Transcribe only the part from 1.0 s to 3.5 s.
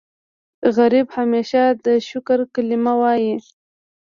همیشه د شکر کلمه وايي